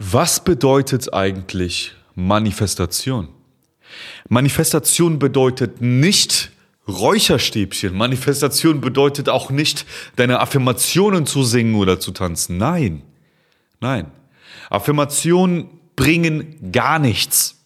Was 0.00 0.44
bedeutet 0.44 1.12
eigentlich 1.12 1.92
Manifestation? 2.14 3.30
Manifestation 4.28 5.18
bedeutet 5.18 5.80
nicht 5.80 6.52
Räucherstäbchen. 6.86 7.96
Manifestation 7.96 8.80
bedeutet 8.80 9.28
auch 9.28 9.50
nicht, 9.50 9.86
deine 10.14 10.38
Affirmationen 10.38 11.26
zu 11.26 11.42
singen 11.42 11.74
oder 11.74 11.98
zu 11.98 12.12
tanzen. 12.12 12.58
Nein, 12.58 13.02
nein. 13.80 14.12
Affirmationen 14.70 15.68
bringen 15.96 16.70
gar 16.70 17.00
nichts. 17.00 17.56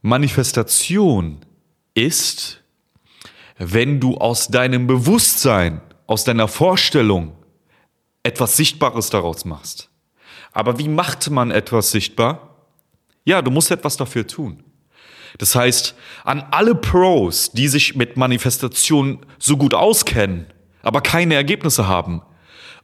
Manifestation 0.00 1.38
ist, 1.94 2.62
wenn 3.58 3.98
du 3.98 4.16
aus 4.16 4.46
deinem 4.46 4.86
Bewusstsein, 4.86 5.80
aus 6.06 6.22
deiner 6.22 6.46
Vorstellung 6.46 7.32
etwas 8.22 8.56
Sichtbares 8.56 9.10
daraus 9.10 9.44
machst. 9.44 9.88
Aber 10.52 10.78
wie 10.78 10.88
macht 10.88 11.30
man 11.30 11.50
etwas 11.50 11.90
sichtbar? 11.90 12.56
Ja, 13.24 13.42
du 13.42 13.50
musst 13.50 13.70
etwas 13.70 13.96
dafür 13.96 14.26
tun. 14.26 14.62
Das 15.38 15.54
heißt, 15.54 15.94
an 16.24 16.44
alle 16.50 16.74
Pros, 16.74 17.52
die 17.52 17.68
sich 17.68 17.96
mit 17.96 18.16
Manifestation 18.16 19.24
so 19.38 19.56
gut 19.56 19.74
auskennen, 19.74 20.46
aber 20.82 21.00
keine 21.00 21.34
Ergebnisse 21.34 21.86
haben 21.88 22.22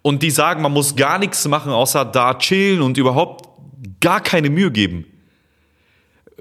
und 0.03 0.23
die 0.23 0.31
sagen, 0.31 0.63
man 0.63 0.73
muss 0.73 0.97
gar 0.97 1.19
nichts 1.19 1.47
machen, 1.47 1.73
außer 1.73 2.05
da 2.05 2.35
chillen 2.35 2.81
und 2.81 2.97
überhaupt 2.97 3.49
gar 4.01 4.21
keine 4.21 4.49
Mühe 4.49 4.71
geben. 4.71 5.05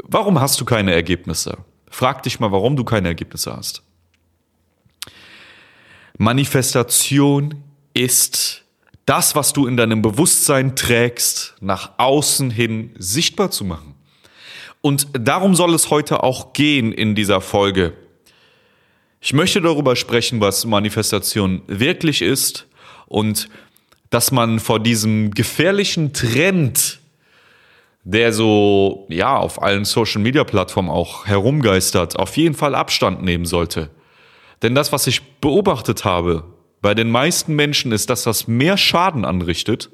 Warum 0.04 0.40
hast 0.40 0.62
du 0.62 0.66
keine 0.66 0.94
Ergebnisse? 0.94 1.58
Frag 1.90 2.24
dich 2.24 2.40
mal, 2.40 2.52
warum 2.52 2.76
du 2.76 2.84
keine 2.84 3.08
Ergebnisse 3.10 3.56
hast. 3.56 3.82
Manifestation 6.18 7.64
ist 7.94 8.64
das, 9.08 9.36
was 9.36 9.54
du 9.54 9.66
in 9.68 9.78
deinem 9.78 10.02
Bewusstsein 10.02 10.76
trägst, 10.76 11.56
nach 11.62 11.92
außen 11.98 12.52
hin 12.52 12.92
sichtbar 13.00 13.50
zu 13.50 13.64
machen. 13.64 13.96
Und 14.82 15.08
darum 15.14 15.56
soll 15.56 15.74
es 15.74 15.90
heute 15.90 16.24
auch 16.24 16.52
gehen 16.54 16.92
in 16.92 17.16
dieser 17.16 17.40
Folge. 17.40 17.94
Ich 19.22 19.34
möchte 19.34 19.62
darüber 19.62 19.96
sprechen, 19.96 20.42
was 20.42 20.66
Manifestation 20.66 21.62
wirklich 21.68 22.22
ist 22.22 22.68
und 23.08 23.50
dass 24.10 24.32
man 24.32 24.60
vor 24.60 24.80
diesem 24.80 25.32
gefährlichen 25.32 26.12
Trend, 26.12 27.00
der 28.04 28.34
so, 28.34 29.06
ja, 29.10 29.38
auf 29.38 29.62
allen 29.62 29.86
Social 29.86 30.22
Media 30.22 30.44
Plattformen 30.44 30.90
auch 30.90 31.26
herumgeistert, 31.26 32.20
auf 32.20 32.36
jeden 32.36 32.56
Fall 32.56 32.76
Abstand 32.76 33.24
nehmen 33.24 33.46
sollte. 33.46 33.90
Denn 34.62 34.76
das, 34.76 34.92
was 34.92 35.08
ich 35.08 35.22
beobachtet 35.40 36.04
habe, 36.04 36.44
bei 36.88 36.96
den 36.96 37.12
meisten 37.12 37.54
Menschen 37.54 37.92
ist, 37.92 38.10
das 38.24 38.48
mehr 38.48 38.78
Schaden 38.78 39.26
anrichtet, 39.26 39.90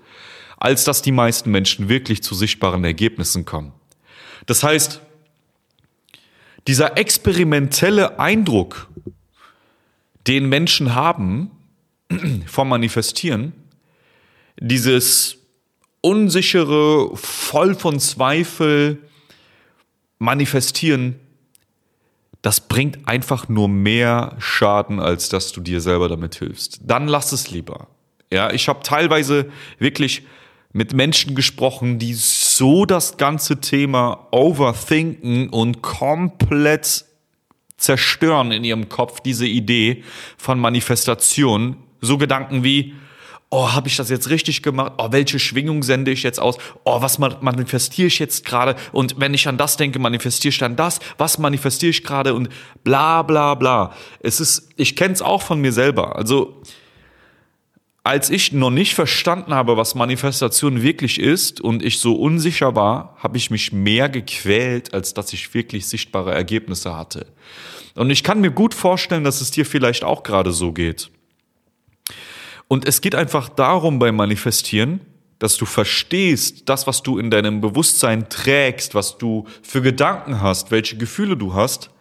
als 0.57 0.83
dass 0.83 1.01
die 1.01 1.11
meisten 1.11 1.49
Menschen 1.49 1.89
wirklich 1.89 2.21
zu 2.21 2.35
sichtbaren 2.35 2.83
Ergebnissen 2.83 3.45
kommen. 3.45 3.71
Das 4.45 4.61
heißt, 4.61 5.01
dieser 6.67 6.95
experimentelle 6.95 8.19
Eindruck, 8.19 8.89
den 10.27 10.47
Menschen 10.47 10.93
haben 10.93 11.49
vom 12.45 12.69
Manifestieren, 12.69 13.53
dieses 14.59 15.37
unsichere, 16.01 17.17
voll 17.17 17.73
von 17.73 17.99
Zweifel 17.99 19.01
Manifestieren, 20.19 21.19
das 22.43 22.59
bringt 22.59 23.07
einfach 23.07 23.47
nur 23.47 23.69
mehr 23.69 24.35
Schaden, 24.37 24.99
als 24.99 25.29
dass 25.29 25.53
du 25.53 25.61
dir 25.61 25.79
selber 25.79 26.09
damit 26.09 26.35
hilfst. 26.35 26.81
Dann 26.83 27.07
lass 27.07 27.31
es 27.31 27.49
lieber. 27.49 27.87
Ja, 28.31 28.51
ich 28.51 28.67
habe 28.67 28.81
teilweise 28.83 29.49
wirklich 29.79 30.23
mit 30.73 30.93
Menschen 30.93 31.35
gesprochen, 31.35 31.99
die 31.99 32.13
so 32.13 32.85
das 32.85 33.15
ganze 33.15 33.61
Thema 33.61 34.27
overthinken 34.31 35.49
und 35.49 35.81
komplett 35.81 37.05
zerstören 37.77 38.51
in 38.51 38.65
ihrem 38.65 38.89
Kopf 38.89 39.21
diese 39.21 39.47
Idee 39.47 40.03
von 40.37 40.59
Manifestation. 40.59 41.77
So 42.01 42.17
Gedanken 42.17 42.63
wie, 42.65 42.93
oh, 43.53 43.71
habe 43.71 43.87
ich 43.87 43.95
das 43.97 44.09
jetzt 44.09 44.31
richtig 44.31 44.63
gemacht? 44.63 44.93
Oh, 44.97 45.09
welche 45.11 45.37
Schwingung 45.37 45.83
sende 45.83 46.09
ich 46.09 46.23
jetzt 46.23 46.39
aus? 46.39 46.57
Oh, 46.85 47.03
was 47.03 47.19
manifestiere 47.19 48.07
ich 48.07 48.17
jetzt 48.17 48.45
gerade? 48.45 48.75
Und 48.91 49.19
wenn 49.19 49.35
ich 49.35 49.47
an 49.47 49.57
das 49.57 49.77
denke, 49.77 49.99
manifestiere 49.99 50.49
ich 50.49 50.57
dann 50.57 50.75
das? 50.75 50.99
Was 51.19 51.37
manifestiere 51.37 51.91
ich 51.91 52.03
gerade? 52.03 52.33
Und 52.33 52.49
bla 52.83 53.21
bla 53.21 53.53
bla. 53.53 53.93
Es 54.21 54.39
ist, 54.39 54.69
ich 54.75 54.95
kenne 54.95 55.13
es 55.13 55.21
auch 55.21 55.43
von 55.43 55.61
mir 55.61 55.71
selber. 55.71 56.15
Also 56.15 56.63
als 58.03 58.31
ich 58.31 58.51
noch 58.53 58.71
nicht 58.71 58.95
verstanden 58.95 59.53
habe, 59.53 59.77
was 59.77 59.93
Manifestation 59.93 60.81
wirklich 60.81 61.19
ist 61.19 61.61
und 61.61 61.83
ich 61.83 61.99
so 61.99 62.15
unsicher 62.15 62.75
war, 62.75 63.15
habe 63.19 63.37
ich 63.37 63.51
mich 63.51 63.71
mehr 63.71 64.09
gequält, 64.09 64.95
als 64.95 65.13
dass 65.13 65.31
ich 65.31 65.53
wirklich 65.53 65.85
sichtbare 65.85 66.33
Ergebnisse 66.33 66.97
hatte. 66.97 67.27
Und 67.93 68.09
ich 68.09 68.23
kann 68.23 68.41
mir 68.41 68.51
gut 68.51 68.73
vorstellen, 68.73 69.23
dass 69.23 69.41
es 69.41 69.51
dir 69.51 69.67
vielleicht 69.67 70.03
auch 70.03 70.23
gerade 70.23 70.51
so 70.51 70.71
geht. 70.71 71.11
Und 72.73 72.87
es 72.87 73.01
geht 73.01 73.13
einfach 73.13 73.49
darum 73.49 73.99
beim 73.99 74.15
Manifestieren, 74.15 74.99
dass 75.37 75.57
du 75.57 75.65
verstehst, 75.67 76.63
das, 76.65 76.87
was 76.87 77.03
du 77.03 77.19
in 77.19 77.29
deinem 77.29 77.61
Bewusstsein 77.61 78.29
trägst, 78.29 78.95
was 78.95 79.19
du 79.19 79.45
für 79.61 79.83
Gedanken 79.83 80.41
hast, 80.41 80.71
welche 80.71 80.97
Gefühle 80.97 81.37
du 81.37 81.53
hast, 81.53 81.91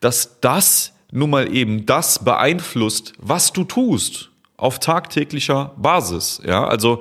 dass 0.00 0.40
das 0.40 0.94
nun 1.12 1.30
mal 1.30 1.54
eben 1.54 1.86
das 1.86 2.24
beeinflusst, 2.24 3.12
was 3.18 3.52
du 3.52 3.62
tust 3.62 4.30
auf 4.56 4.80
tagtäglicher 4.80 5.74
Basis. 5.76 6.42
Ja, 6.44 6.66
also 6.66 7.00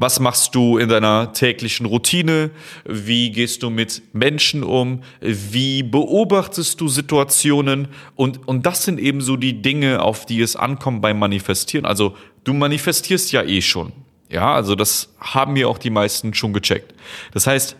was 0.00 0.18
machst 0.18 0.54
du 0.54 0.78
in 0.78 0.88
deiner 0.88 1.34
täglichen 1.34 1.84
Routine? 1.84 2.50
Wie 2.86 3.30
gehst 3.30 3.62
du 3.62 3.68
mit 3.68 4.02
Menschen 4.14 4.64
um? 4.64 5.02
Wie 5.20 5.82
beobachtest 5.82 6.80
du 6.80 6.88
Situationen? 6.88 7.88
Und, 8.16 8.48
und 8.48 8.64
das 8.64 8.84
sind 8.84 8.98
eben 8.98 9.20
so 9.20 9.36
die 9.36 9.60
Dinge, 9.60 10.00
auf 10.00 10.24
die 10.24 10.40
es 10.40 10.56
ankommt 10.56 11.02
beim 11.02 11.18
Manifestieren. 11.18 11.84
Also 11.84 12.16
du 12.44 12.54
manifestierst 12.54 13.30
ja 13.32 13.42
eh 13.42 13.60
schon. 13.60 13.92
Ja, 14.30 14.54
also 14.54 14.74
das 14.74 15.12
haben 15.20 15.52
mir 15.52 15.68
auch 15.68 15.76
die 15.76 15.90
meisten 15.90 16.32
schon 16.32 16.54
gecheckt. 16.54 16.94
Das 17.32 17.46
heißt, 17.46 17.76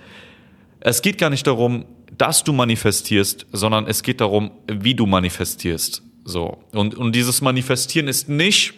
es 0.81 1.01
geht 1.01 1.17
gar 1.17 1.31
nicht 1.31 1.47
darum, 1.47 1.87
dass 2.19 2.45
du 2.45 2.53
manifestierst, 2.53 3.47
sondern 3.51 3.87
es 3.87 4.03
geht 4.03 4.21
darum, 4.21 4.51
wie 4.71 4.95
du 4.95 5.07
manifestierst. 5.07 6.03
So. 6.25 6.59
Und, 6.73 6.95
und 6.97 7.13
dieses 7.17 7.41
Manifestieren 7.41 8.09
ist 8.09 8.29
nicht, 8.29 8.75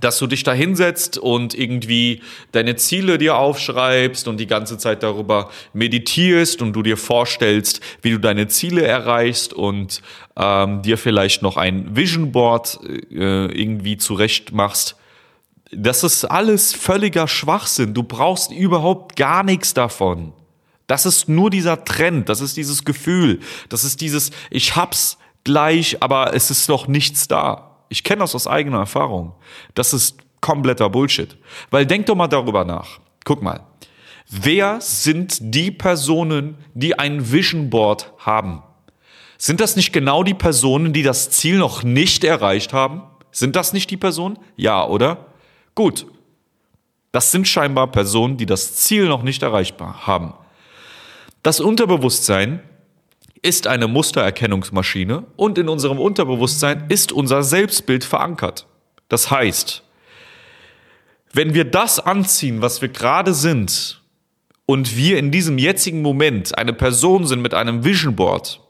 dass 0.00 0.18
du 0.18 0.26
dich 0.26 0.42
da 0.42 0.52
hinsetzt 0.52 1.16
und 1.16 1.54
irgendwie 1.54 2.22
deine 2.52 2.76
Ziele 2.76 3.16
dir 3.16 3.36
aufschreibst 3.36 4.28
und 4.28 4.38
die 4.38 4.46
ganze 4.46 4.76
Zeit 4.76 5.02
darüber 5.02 5.50
meditierst 5.72 6.60
und 6.60 6.74
du 6.74 6.82
dir 6.82 6.96
vorstellst, 6.96 7.80
wie 8.02 8.10
du 8.10 8.18
deine 8.18 8.48
Ziele 8.48 8.82
erreichst 8.82 9.54
und 9.54 10.02
ähm, 10.36 10.82
dir 10.82 10.98
vielleicht 10.98 11.42
noch 11.42 11.56
ein 11.56 11.96
Vision 11.96 12.32
Board 12.32 12.78
äh, 12.84 13.46
irgendwie 13.46 13.96
zurecht 13.96 14.52
machst. 14.52 14.96
Das 15.72 16.04
ist 16.04 16.24
alles 16.24 16.74
völliger 16.74 17.26
Schwachsinn. 17.26 17.94
Du 17.94 18.02
brauchst 18.02 18.52
überhaupt 18.52 19.16
gar 19.16 19.42
nichts 19.42 19.74
davon. 19.74 20.32
Das 20.86 21.06
ist 21.06 21.28
nur 21.28 21.50
dieser 21.50 21.84
Trend, 21.84 22.30
das 22.30 22.40
ist 22.40 22.56
dieses 22.56 22.84
Gefühl, 22.84 23.40
das 23.68 23.84
ist 23.84 24.00
dieses, 24.00 24.30
ich 24.48 24.74
hab's 24.74 25.18
gleich, 25.44 26.02
aber 26.02 26.34
es 26.34 26.50
ist 26.50 26.68
noch 26.68 26.88
nichts 26.88 27.28
da. 27.28 27.67
Ich 27.88 28.04
kenne 28.04 28.20
das 28.20 28.34
aus 28.34 28.46
eigener 28.46 28.78
Erfahrung. 28.78 29.34
Das 29.74 29.92
ist 29.92 30.18
kompletter 30.40 30.88
Bullshit. 30.90 31.36
Weil 31.70 31.86
denk 31.86 32.06
doch 32.06 32.14
mal 32.14 32.28
darüber 32.28 32.64
nach. 32.64 33.00
Guck 33.24 33.42
mal. 33.42 33.60
Wer 34.30 34.80
sind 34.80 35.38
die 35.40 35.70
Personen, 35.70 36.56
die 36.74 36.98
ein 36.98 37.32
Vision 37.32 37.70
Board 37.70 38.12
haben? 38.18 38.62
Sind 39.38 39.60
das 39.60 39.76
nicht 39.76 39.92
genau 39.92 40.22
die 40.22 40.34
Personen, 40.34 40.92
die 40.92 41.02
das 41.02 41.30
Ziel 41.30 41.58
noch 41.58 41.82
nicht 41.82 42.24
erreicht 42.24 42.72
haben? 42.72 43.02
Sind 43.30 43.56
das 43.56 43.72
nicht 43.72 43.90
die 43.90 43.96
Personen? 43.96 44.38
Ja, 44.56 44.84
oder? 44.86 45.26
Gut. 45.74 46.06
Das 47.12 47.30
sind 47.30 47.48
scheinbar 47.48 47.86
Personen, 47.86 48.36
die 48.36 48.46
das 48.46 48.74
Ziel 48.74 49.06
noch 49.06 49.22
nicht 49.22 49.42
erreichbar 49.42 50.06
haben. 50.06 50.34
Das 51.42 51.60
Unterbewusstsein 51.60 52.62
ist 53.42 53.66
eine 53.66 53.88
Mustererkennungsmaschine 53.88 55.24
und 55.36 55.58
in 55.58 55.68
unserem 55.68 55.98
Unterbewusstsein 55.98 56.86
ist 56.88 57.12
unser 57.12 57.42
Selbstbild 57.42 58.04
verankert. 58.04 58.66
Das 59.08 59.30
heißt, 59.30 59.82
wenn 61.32 61.54
wir 61.54 61.64
das 61.64 62.00
anziehen, 62.00 62.62
was 62.62 62.82
wir 62.82 62.88
gerade 62.88 63.34
sind, 63.34 63.98
und 64.70 64.96
wir 64.98 65.18
in 65.18 65.30
diesem 65.30 65.56
jetzigen 65.56 66.02
Moment 66.02 66.58
eine 66.58 66.74
Person 66.74 67.26
sind 67.26 67.40
mit 67.40 67.54
einem 67.54 67.84
Vision 67.84 68.14
Board, 68.14 68.60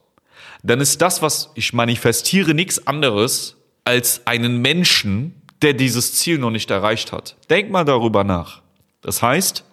dann 0.62 0.80
ist 0.80 1.02
das, 1.02 1.22
was 1.22 1.50
ich 1.56 1.72
manifestiere, 1.72 2.54
nichts 2.54 2.86
anderes 2.86 3.56
als 3.84 4.24
einen 4.24 4.62
Menschen, 4.62 5.42
der 5.60 5.72
dieses 5.72 6.14
Ziel 6.14 6.38
noch 6.38 6.52
nicht 6.52 6.70
erreicht 6.70 7.10
hat. 7.10 7.36
Denk 7.50 7.70
mal 7.70 7.84
darüber 7.84 8.22
nach. 8.22 8.62
Das 9.00 9.22
heißt, 9.22 9.64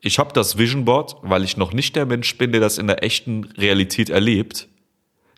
ich 0.00 0.18
habe 0.18 0.32
das 0.32 0.58
Vision 0.58 0.84
Board, 0.84 1.16
weil 1.22 1.44
ich 1.44 1.56
noch 1.56 1.72
nicht 1.72 1.96
der 1.96 2.06
Mensch 2.06 2.36
bin, 2.38 2.52
der 2.52 2.60
das 2.60 2.78
in 2.78 2.86
der 2.86 3.02
echten 3.02 3.44
Realität 3.56 4.10
erlebt. 4.10 4.68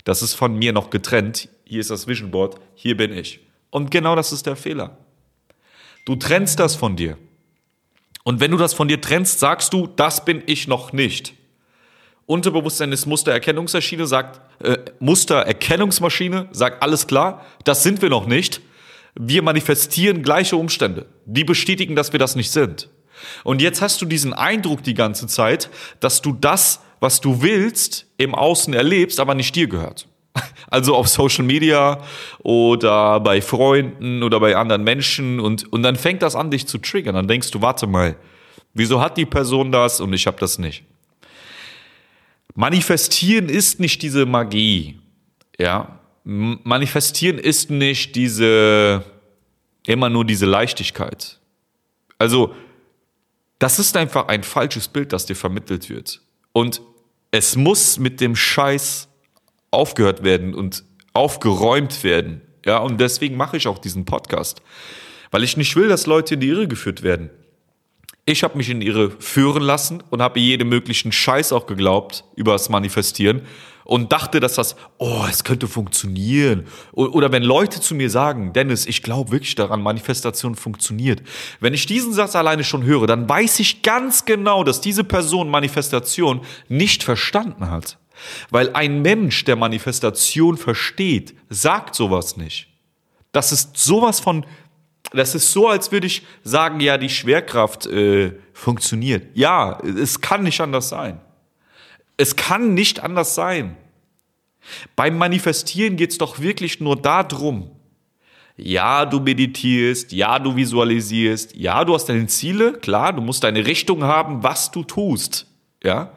Das 0.04 0.22
ist 0.22 0.34
von 0.34 0.56
mir 0.56 0.72
noch 0.72 0.90
getrennt. 0.90 1.48
Hier 1.64 1.80
ist 1.80 1.90
das 1.90 2.06
Vision 2.06 2.30
Board, 2.30 2.56
hier 2.74 2.96
bin 2.96 3.12
ich. 3.12 3.40
Und 3.70 3.90
genau 3.90 4.16
das 4.16 4.32
ist 4.32 4.46
der 4.46 4.56
Fehler. 4.56 4.98
Du 6.04 6.16
trennst 6.16 6.58
das 6.58 6.74
von 6.74 6.96
dir. 6.96 7.16
Und 8.24 8.40
wenn 8.40 8.50
du 8.50 8.56
das 8.56 8.74
von 8.74 8.88
dir 8.88 9.00
trennst, 9.00 9.40
sagst 9.40 9.72
du, 9.72 9.86
das 9.86 10.24
bin 10.24 10.42
ich 10.46 10.68
noch 10.68 10.92
nicht. 10.92 11.34
Unterbewusstsein 12.26 12.92
ist 12.92 13.06
Mustererkennungsmaschine, 13.06 14.06
sagt, 14.06 14.40
äh, 14.62 14.78
Mustererkennungsmaschine, 15.00 16.48
sagt 16.52 16.82
alles 16.82 17.06
klar, 17.06 17.44
das 17.64 17.82
sind 17.82 18.02
wir 18.02 18.10
noch 18.10 18.26
nicht. 18.26 18.60
Wir 19.14 19.42
manifestieren 19.42 20.22
gleiche 20.22 20.56
Umstände, 20.56 21.06
die 21.24 21.44
bestätigen, 21.44 21.96
dass 21.96 22.12
wir 22.12 22.20
das 22.20 22.36
nicht 22.36 22.50
sind. 22.50 22.88
Und 23.44 23.62
jetzt 23.62 23.82
hast 23.82 24.00
du 24.00 24.06
diesen 24.06 24.32
Eindruck 24.32 24.82
die 24.82 24.94
ganze 24.94 25.26
Zeit, 25.26 25.70
dass 26.00 26.22
du 26.22 26.32
das, 26.32 26.80
was 27.00 27.20
du 27.20 27.42
willst, 27.42 28.06
im 28.16 28.34
Außen 28.34 28.74
erlebst, 28.74 29.20
aber 29.20 29.34
nicht 29.34 29.54
dir 29.56 29.68
gehört. 29.68 30.06
Also 30.70 30.94
auf 30.94 31.08
Social 31.08 31.44
Media 31.44 32.00
oder 32.38 33.18
bei 33.18 33.42
Freunden 33.42 34.22
oder 34.22 34.38
bei 34.38 34.54
anderen 34.54 34.84
Menschen 34.84 35.40
und, 35.40 35.72
und 35.72 35.82
dann 35.82 35.96
fängt 35.96 36.22
das 36.22 36.36
an, 36.36 36.52
dich 36.52 36.68
zu 36.68 36.78
triggern. 36.78 37.16
Dann 37.16 37.26
denkst 37.26 37.50
du, 37.50 37.60
warte 37.60 37.88
mal, 37.88 38.14
wieso 38.72 39.00
hat 39.00 39.16
die 39.16 39.26
Person 39.26 39.72
das 39.72 40.00
und 40.00 40.12
ich 40.12 40.28
habe 40.28 40.38
das 40.38 40.60
nicht? 40.60 40.84
Manifestieren 42.54 43.48
ist 43.48 43.80
nicht 43.80 44.02
diese 44.02 44.26
Magie. 44.26 45.00
Ja, 45.58 45.98
manifestieren 46.24 47.38
ist 47.38 47.70
nicht 47.70 48.14
diese 48.14 49.04
immer 49.86 50.08
nur 50.08 50.24
diese 50.24 50.46
Leichtigkeit. 50.46 51.38
Also 52.18 52.54
das 53.60 53.78
ist 53.78 53.96
einfach 53.96 54.26
ein 54.28 54.42
falsches 54.42 54.88
Bild, 54.88 55.12
das 55.12 55.26
dir 55.26 55.36
vermittelt 55.36 55.88
wird. 55.88 56.20
Und 56.52 56.80
es 57.30 57.54
muss 57.54 57.98
mit 57.98 58.20
dem 58.20 58.34
Scheiß 58.34 59.08
aufgehört 59.70 60.24
werden 60.24 60.54
und 60.54 60.82
aufgeräumt 61.12 62.02
werden. 62.02 62.40
Ja, 62.64 62.78
und 62.78 63.00
deswegen 63.00 63.36
mache 63.36 63.56
ich 63.56 63.68
auch 63.68 63.78
diesen 63.78 64.04
Podcast, 64.04 64.62
weil 65.30 65.44
ich 65.44 65.56
nicht 65.56 65.76
will, 65.76 65.88
dass 65.88 66.06
Leute 66.06 66.34
in 66.34 66.40
die 66.40 66.48
Irre 66.48 66.68
geführt 66.68 67.02
werden. 67.02 67.30
Ich 68.26 68.44
habe 68.44 68.56
mich 68.56 68.70
in 68.70 68.82
ihre 68.82 69.10
führen 69.10 69.62
lassen 69.62 70.02
und 70.10 70.22
habe 70.22 70.40
jede 70.40 70.64
möglichen 70.64 71.10
Scheiß 71.10 71.52
auch 71.52 71.66
geglaubt 71.66 72.24
über 72.36 72.52
das 72.52 72.68
Manifestieren 72.68 73.42
und 73.84 74.12
dachte, 74.12 74.38
dass 74.38 74.54
das, 74.54 74.76
oh, 74.98 75.24
es 75.28 75.42
könnte 75.42 75.66
funktionieren. 75.66 76.66
Oder 76.92 77.32
wenn 77.32 77.42
Leute 77.42 77.80
zu 77.80 77.94
mir 77.94 78.08
sagen, 78.08 78.52
Dennis, 78.52 78.86
ich 78.86 79.02
glaube 79.02 79.32
wirklich 79.32 79.56
daran, 79.56 79.82
Manifestation 79.82 80.54
funktioniert. 80.54 81.22
Wenn 81.58 81.74
ich 81.74 81.86
diesen 81.86 82.12
Satz 82.12 82.36
alleine 82.36 82.62
schon 82.62 82.84
höre, 82.84 83.08
dann 83.08 83.28
weiß 83.28 83.58
ich 83.58 83.82
ganz 83.82 84.26
genau, 84.26 84.62
dass 84.62 84.80
diese 84.80 85.02
Person 85.02 85.50
Manifestation 85.50 86.42
nicht 86.68 87.02
verstanden 87.02 87.68
hat. 87.68 87.98
Weil 88.50 88.72
ein 88.74 89.02
Mensch, 89.02 89.44
der 89.44 89.56
Manifestation 89.56 90.56
versteht, 90.56 91.34
sagt 91.48 91.94
sowas 91.94 92.36
nicht. 92.36 92.68
Das 93.32 93.50
ist 93.50 93.76
sowas 93.76 94.20
von 94.20 94.44
das 95.12 95.34
ist 95.34 95.52
so, 95.52 95.68
als 95.68 95.90
würde 95.90 96.06
ich 96.06 96.22
sagen, 96.44 96.80
ja, 96.80 96.96
die 96.96 97.08
Schwerkraft 97.08 97.86
äh, 97.86 98.32
funktioniert. 98.52 99.26
Ja, 99.34 99.80
es 99.80 100.20
kann 100.20 100.42
nicht 100.42 100.60
anders 100.60 100.88
sein. 100.88 101.20
Es 102.16 102.36
kann 102.36 102.74
nicht 102.74 103.00
anders 103.00 103.34
sein. 103.34 103.76
Beim 104.94 105.18
Manifestieren 105.18 105.96
geht 105.96 106.10
es 106.10 106.18
doch 106.18 106.38
wirklich 106.40 106.80
nur 106.80 106.96
darum, 106.96 107.70
ja, 108.56 109.06
du 109.06 109.20
meditierst, 109.20 110.12
ja, 110.12 110.38
du 110.38 110.54
visualisierst, 110.54 111.56
ja, 111.56 111.82
du 111.84 111.94
hast 111.94 112.06
deine 112.06 112.26
Ziele, 112.26 112.74
klar, 112.74 113.14
du 113.14 113.22
musst 113.22 113.42
deine 113.42 113.66
Richtung 113.66 114.04
haben, 114.04 114.42
was 114.42 114.70
du 114.70 114.84
tust, 114.84 115.46
ja. 115.82 116.12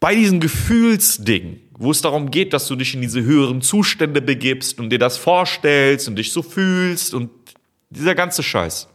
Bei 0.00 0.14
diesen 0.14 0.38
Gefühlsdingen, 0.38 1.61
wo 1.78 1.90
es 1.90 2.00
darum 2.00 2.30
geht, 2.30 2.52
dass 2.52 2.66
du 2.68 2.76
dich 2.76 2.94
in 2.94 3.00
diese 3.00 3.22
höheren 3.22 3.60
Zustände 3.60 4.20
begibst 4.22 4.78
und 4.78 4.90
dir 4.90 4.98
das 4.98 5.16
vorstellst 5.16 6.08
und 6.08 6.16
dich 6.16 6.32
so 6.32 6.42
fühlst 6.42 7.14
und 7.14 7.30
dieser 7.90 8.14
ganze 8.14 8.42
Scheiß 8.42 8.88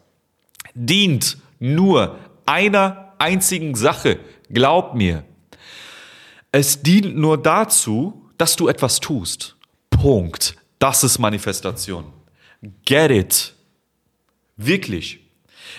dient 0.74 1.38
nur 1.60 2.18
einer 2.46 3.14
einzigen 3.20 3.76
Sache. 3.76 4.20
Glaub 4.50 4.96
mir. 4.96 5.24
Es 6.52 6.82
dient 6.82 7.16
nur 7.16 7.42
dazu, 7.42 8.30
dass 8.38 8.56
du 8.56 8.68
etwas 8.68 9.00
tust. 9.00 9.56
Punkt. 9.90 10.56
Das 10.80 11.04
ist 11.04 11.20
Manifestation. 11.20 12.06
Get 12.86 13.12
it. 13.12 13.54
Wirklich. 14.56 15.27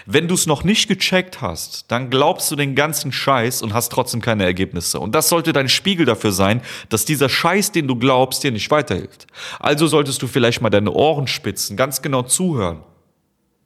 Wenn 0.07 0.29
du 0.29 0.35
es 0.35 0.47
noch 0.47 0.65
nicht 0.65 0.89
gecheckt 0.89 1.41
hast, 1.41 1.91
dann 1.91 2.11
glaubst 2.11 2.51
du 2.51 2.57
den 2.57 2.75
ganzen 2.75 3.13
Scheiß 3.13 3.63
und 3.63 3.75
hast 3.75 3.91
trotzdem 3.91 4.21
keine 4.21 4.45
Ergebnisse. 4.45 5.01
Und 5.01 5.15
das 5.15 5.29
sollte 5.29 5.53
dein 5.53 5.69
Spiegel 5.69 6.07
dafür 6.07 6.33
sein, 6.33 6.63
dass 6.89 7.05
dieser 7.05 7.29
Scheiß, 7.29 7.73
den 7.73 7.89
du 7.89 7.97
glaubst, 7.97 8.45
dir 8.45 8.53
nicht 8.53 8.71
weiterhilft. 8.71 9.27
Also 9.59 9.87
solltest 9.87 10.23
du 10.23 10.27
vielleicht 10.27 10.61
mal 10.61 10.71
deine 10.71 10.93
Ohren 10.93 11.27
spitzen, 11.27 11.77
ganz 11.77 12.03
genau 12.03 12.23
zuhören 12.23 12.83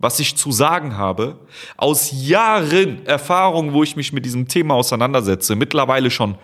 was 0.02 0.18
ich 0.18 0.34
zu 0.34 0.50
sagen 0.50 0.98
habe, 0.98 1.38
aus 1.76 2.10
Jahren 2.12 3.06
Erfahrung, 3.06 3.72
wo 3.72 3.84
ich 3.84 3.94
mich 3.94 4.12
mit 4.12 4.24
diesem 4.24 4.48
Thema 4.48 4.74
auseinandersetze, 4.74 5.54
mittlerweile 5.54 6.10
schon 6.10 6.36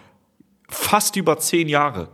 fast 0.69 1.17
über 1.17 1.39
zehn 1.41 1.69
Jahre 1.69 2.09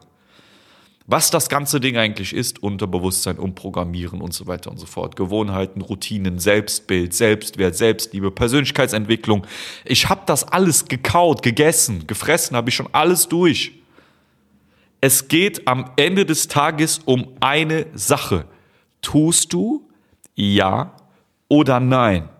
was 1.06 1.31
das 1.31 1.51
ganze 1.51 1.81
Ding 1.81 1.99
eigentlich 1.99 2.33
ist, 2.33 2.62
Unterbewusstsein, 2.62 3.39
Umprogrammieren 3.39 4.23
und 4.23 4.33
so 4.33 4.47
weiter 4.47 4.71
und 4.71 4.79
so 4.79 4.87
fort. 4.87 5.17
Gewohnheiten, 5.17 5.83
Routinen, 5.83 6.39
Selbstbild, 6.39 7.12
Selbstwert, 7.12 7.77
Selbstliebe, 7.77 8.31
Persönlichkeitsentwicklung. 8.31 9.47
Ich 9.85 10.09
habe 10.09 10.23
das 10.25 10.45
alles 10.45 10.87
gekaut, 10.87 11.43
gegessen, 11.43 12.06
gefressen, 12.06 12.56
habe 12.56 12.71
ich 12.71 12.75
schon 12.75 12.89
alles 12.93 13.29
durch. 13.29 13.73
Es 15.03 15.29
geht 15.29 15.69
am 15.69 15.91
Ende 15.97 16.25
des 16.25 16.49
Tages 16.49 17.01
um 17.05 17.29
eine 17.41 17.87
Sache. 17.93 18.47
Tust 19.03 19.53
du 19.53 19.87
ja 20.35 20.97
oder 21.49 21.81
nein? 21.81 22.31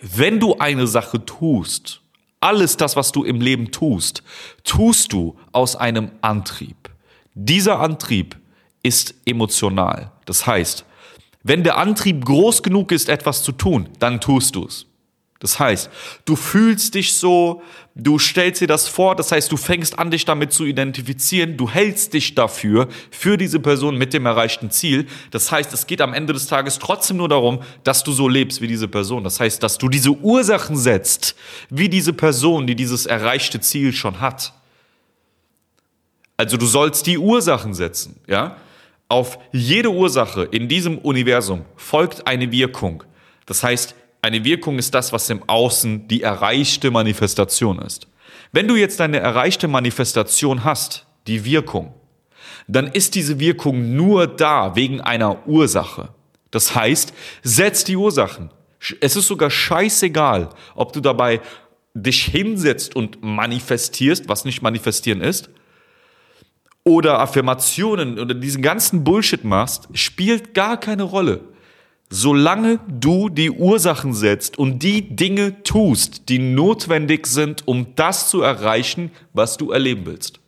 Wenn 0.00 0.38
du 0.38 0.58
eine 0.58 0.86
Sache 0.86 1.24
tust, 1.24 2.02
alles 2.38 2.76
das, 2.76 2.94
was 2.94 3.10
du 3.10 3.24
im 3.24 3.40
Leben 3.40 3.72
tust, 3.72 4.22
tust 4.62 5.12
du 5.12 5.36
aus 5.50 5.74
einem 5.74 6.12
Antrieb. 6.20 6.76
Dieser 7.40 7.78
Antrieb 7.78 8.36
ist 8.82 9.14
emotional. 9.24 10.10
Das 10.24 10.44
heißt, 10.44 10.84
wenn 11.44 11.62
der 11.62 11.76
Antrieb 11.76 12.24
groß 12.24 12.64
genug 12.64 12.90
ist, 12.90 13.08
etwas 13.08 13.44
zu 13.44 13.52
tun, 13.52 13.88
dann 14.00 14.20
tust 14.20 14.56
du 14.56 14.66
es. 14.66 14.86
Das 15.38 15.60
heißt, 15.60 15.88
du 16.24 16.34
fühlst 16.34 16.96
dich 16.96 17.12
so, 17.12 17.62
du 17.94 18.18
stellst 18.18 18.60
dir 18.60 18.66
das 18.66 18.88
vor, 18.88 19.14
das 19.14 19.30
heißt, 19.30 19.52
du 19.52 19.56
fängst 19.56 20.00
an, 20.00 20.10
dich 20.10 20.24
damit 20.24 20.52
zu 20.52 20.64
identifizieren, 20.64 21.56
du 21.56 21.70
hältst 21.70 22.12
dich 22.12 22.34
dafür, 22.34 22.88
für 23.12 23.36
diese 23.36 23.60
Person 23.60 23.96
mit 23.96 24.14
dem 24.14 24.26
erreichten 24.26 24.72
Ziel. 24.72 25.06
Das 25.30 25.52
heißt, 25.52 25.72
es 25.72 25.86
geht 25.86 26.00
am 26.00 26.14
Ende 26.14 26.32
des 26.32 26.48
Tages 26.48 26.80
trotzdem 26.80 27.18
nur 27.18 27.28
darum, 27.28 27.60
dass 27.84 28.02
du 28.02 28.10
so 28.10 28.26
lebst 28.26 28.60
wie 28.60 28.66
diese 28.66 28.88
Person. 28.88 29.22
Das 29.22 29.38
heißt, 29.38 29.62
dass 29.62 29.78
du 29.78 29.88
diese 29.88 30.10
Ursachen 30.10 30.76
setzt, 30.76 31.36
wie 31.70 31.88
diese 31.88 32.14
Person, 32.14 32.66
die 32.66 32.74
dieses 32.74 33.06
erreichte 33.06 33.60
Ziel 33.60 33.92
schon 33.92 34.20
hat. 34.20 34.54
Also 36.38 36.56
du 36.56 36.66
sollst 36.66 37.06
die 37.06 37.18
Ursachen 37.18 37.74
setzen, 37.74 38.20
ja? 38.26 38.56
Auf 39.08 39.38
jede 39.52 39.90
Ursache 39.90 40.44
in 40.44 40.68
diesem 40.68 40.98
Universum 40.98 41.64
folgt 41.76 42.26
eine 42.26 42.52
Wirkung. 42.52 43.02
Das 43.46 43.62
heißt, 43.62 43.94
eine 44.22 44.44
Wirkung 44.44 44.78
ist 44.78 44.94
das, 44.94 45.12
was 45.12 45.28
im 45.30 45.42
Außen 45.48 46.06
die 46.08 46.22
erreichte 46.22 46.90
Manifestation 46.90 47.78
ist. 47.80 48.06
Wenn 48.52 48.68
du 48.68 48.76
jetzt 48.76 49.00
eine 49.00 49.18
erreichte 49.18 49.66
Manifestation 49.66 50.62
hast, 50.62 51.06
die 51.26 51.44
Wirkung, 51.44 51.94
dann 52.68 52.86
ist 52.86 53.14
diese 53.14 53.40
Wirkung 53.40 53.96
nur 53.96 54.26
da 54.26 54.76
wegen 54.76 55.00
einer 55.00 55.48
Ursache. 55.48 56.10
Das 56.50 56.74
heißt, 56.74 57.12
setz 57.42 57.84
die 57.84 57.96
Ursachen. 57.96 58.50
Es 59.00 59.16
ist 59.16 59.26
sogar 59.26 59.50
scheißegal, 59.50 60.50
ob 60.74 60.92
du 60.92 61.00
dabei 61.00 61.40
dich 61.94 62.24
hinsetzt 62.24 62.94
und 62.94 63.22
manifestierst, 63.22 64.28
was 64.28 64.44
nicht 64.44 64.62
manifestieren 64.62 65.20
ist, 65.20 65.50
oder 66.88 67.20
Affirmationen 67.20 68.18
oder 68.18 68.34
diesen 68.34 68.62
ganzen 68.62 69.04
Bullshit 69.04 69.44
machst, 69.44 69.88
spielt 69.92 70.54
gar 70.54 70.80
keine 70.80 71.04
Rolle. 71.04 71.40
Solange 72.10 72.80
du 72.88 73.28
die 73.28 73.50
Ursachen 73.50 74.14
setzt 74.14 74.58
und 74.58 74.82
die 74.82 75.14
Dinge 75.14 75.62
tust, 75.62 76.28
die 76.30 76.38
notwendig 76.38 77.26
sind, 77.26 77.68
um 77.68 77.94
das 77.96 78.30
zu 78.30 78.40
erreichen, 78.40 79.10
was 79.34 79.58
du 79.58 79.70
erleben 79.70 80.06
willst. 80.06 80.40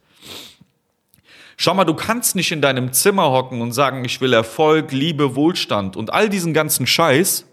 Schau 1.58 1.74
mal, 1.74 1.84
du 1.84 1.92
kannst 1.92 2.36
nicht 2.36 2.52
in 2.52 2.62
deinem 2.62 2.94
Zimmer 2.94 3.30
hocken 3.30 3.60
und 3.60 3.72
sagen, 3.72 4.02
ich 4.06 4.22
will 4.22 4.32
Erfolg, 4.32 4.92
Liebe, 4.92 5.36
Wohlstand 5.36 5.94
und 5.94 6.10
all 6.10 6.30
diesen 6.30 6.54
ganzen 6.54 6.86
Scheiß 6.86 7.44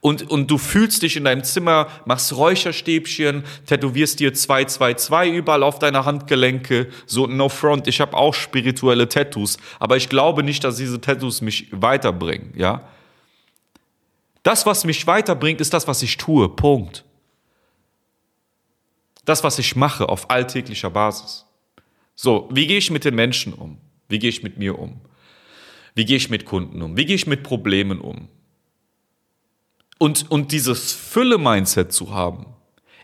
und, 0.00 0.30
und 0.30 0.50
du 0.50 0.58
fühlst 0.58 1.02
dich 1.02 1.16
in 1.16 1.24
deinem 1.24 1.44
Zimmer, 1.44 1.88
machst 2.04 2.36
Räucherstäbchen, 2.36 3.44
tätowierst 3.66 4.20
dir 4.20 4.34
222 4.34 5.34
überall 5.34 5.62
auf 5.62 5.78
deine 5.78 6.04
Handgelenke, 6.04 6.88
so 7.06 7.26
no 7.26 7.48
front, 7.48 7.88
ich 7.88 8.00
habe 8.00 8.16
auch 8.16 8.34
spirituelle 8.34 9.08
Tattoos, 9.08 9.56
aber 9.78 9.96
ich 9.96 10.08
glaube 10.08 10.42
nicht, 10.42 10.64
dass 10.64 10.76
diese 10.76 11.00
Tattoos 11.00 11.40
mich 11.40 11.68
weiterbringen, 11.70 12.52
ja? 12.56 12.88
Das, 14.42 14.64
was 14.64 14.84
mich 14.84 15.06
weiterbringt, 15.06 15.60
ist 15.60 15.74
das, 15.74 15.86
was 15.88 16.02
ich 16.02 16.16
tue, 16.16 16.48
Punkt. 16.48 17.04
Das, 19.24 19.44
was 19.44 19.58
ich 19.58 19.76
mache 19.76 20.08
auf 20.08 20.30
alltäglicher 20.30 20.88
Basis. 20.88 21.44
So, 22.14 22.48
wie 22.50 22.66
gehe 22.66 22.78
ich 22.78 22.90
mit 22.90 23.04
den 23.04 23.14
Menschen 23.14 23.52
um? 23.52 23.78
Wie 24.08 24.18
gehe 24.18 24.30
ich 24.30 24.42
mit 24.42 24.56
mir 24.56 24.78
um? 24.78 25.00
Wie 25.94 26.04
gehe 26.04 26.16
ich 26.16 26.30
mit 26.30 26.44
Kunden 26.44 26.80
um? 26.80 26.96
Wie 26.96 27.04
gehe 27.04 27.16
ich 27.16 27.26
mit 27.26 27.42
Problemen 27.42 28.00
um? 28.00 28.28
Und, 29.98 30.30
und 30.30 30.52
dieses 30.52 30.92
Fülle-Mindset 30.92 31.92
zu 31.92 32.14
haben, 32.14 32.46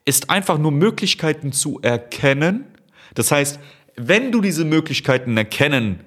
ist 0.04 0.30
einfach 0.30 0.58
nur 0.58 0.70
Möglichkeiten 0.70 1.52
zu 1.52 1.80
erkennen. 1.82 2.66
Das 3.14 3.30
heißt, 3.32 3.58
wenn 3.96 4.32
du 4.32 4.40
diese 4.40 4.64
Möglichkeiten 4.64 5.36
erkennen 5.36 6.00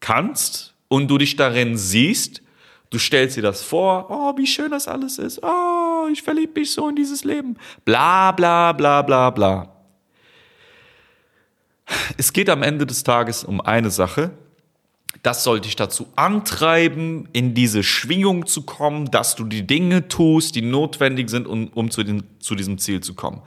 kannst 0.00 0.74
und 0.88 1.08
du 1.08 1.18
dich 1.18 1.36
darin 1.36 1.76
siehst, 1.76 2.42
du 2.90 2.98
stellst 2.98 3.36
dir 3.36 3.42
das 3.42 3.62
vor, 3.62 4.06
oh, 4.10 4.36
wie 4.38 4.46
schön 4.46 4.70
das 4.70 4.88
alles 4.88 5.18
ist, 5.18 5.42
oh, 5.42 6.08
ich 6.12 6.22
verliebe 6.22 6.60
mich 6.60 6.72
so 6.72 6.88
in 6.88 6.96
dieses 6.96 7.24
Leben, 7.24 7.56
bla 7.84 8.32
bla 8.32 8.72
bla 8.72 9.02
bla 9.02 9.30
bla. 9.30 9.70
Es 12.16 12.32
geht 12.32 12.48
am 12.48 12.62
Ende 12.62 12.86
des 12.86 13.02
Tages 13.02 13.44
um 13.44 13.60
eine 13.60 13.90
Sache, 13.90 14.30
das 15.22 15.44
soll 15.44 15.60
dich 15.60 15.76
dazu 15.76 16.08
antreiben, 16.16 17.28
in 17.32 17.54
diese 17.54 17.82
Schwingung 17.82 18.46
zu 18.46 18.62
kommen, 18.62 19.10
dass 19.10 19.36
du 19.36 19.44
die 19.44 19.66
Dinge 19.66 20.08
tust, 20.08 20.54
die 20.54 20.62
notwendig 20.62 21.30
sind, 21.30 21.46
um, 21.46 21.68
um 21.68 21.90
zu, 21.90 22.02
den, 22.02 22.24
zu 22.40 22.54
diesem 22.54 22.78
Ziel 22.78 23.00
zu 23.00 23.14
kommen. 23.14 23.42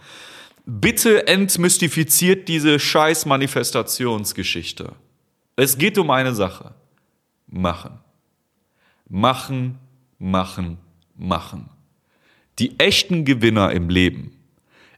Bitte 0.66 1.28
entmystifiziert 1.28 2.48
diese 2.48 2.80
scheiß 2.80 3.26
Manifestationsgeschichte. 3.26 4.94
Es 5.56 5.78
geht 5.78 5.98
um 5.98 6.10
eine 6.10 6.34
Sache. 6.34 6.74
Machen. 7.48 8.00
Machen, 9.08 9.78
machen, 10.20 10.78
machen. 11.16 11.70
Die 12.60 12.80
echten 12.80 13.24
Gewinner 13.24 13.72
im 13.72 13.90
Leben, 13.90 14.34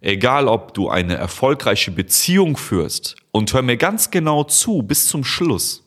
egal 0.01 0.47
ob 0.47 0.73
du 0.73 0.89
eine 0.89 1.15
erfolgreiche 1.15 1.91
Beziehung 1.91 2.57
führst, 2.57 3.15
und 3.31 3.53
hör 3.53 3.61
mir 3.61 3.77
ganz 3.77 4.09
genau 4.09 4.43
zu 4.43 4.81
bis 4.81 5.07
zum 5.07 5.23
Schluss, 5.23 5.83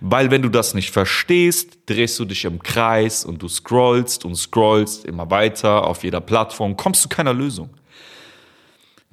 weil 0.00 0.30
wenn 0.30 0.42
du 0.42 0.48
das 0.48 0.74
nicht 0.74 0.90
verstehst, 0.90 1.78
drehst 1.86 2.18
du 2.18 2.24
dich 2.24 2.44
im 2.44 2.62
Kreis 2.62 3.24
und 3.24 3.42
du 3.42 3.48
scrollst 3.48 4.24
und 4.24 4.36
scrollst 4.36 5.04
immer 5.04 5.30
weiter 5.30 5.86
auf 5.86 6.04
jeder 6.04 6.20
Plattform, 6.20 6.76
kommst 6.76 7.02
zu 7.02 7.08
keiner 7.08 7.34
Lösung. 7.34 7.70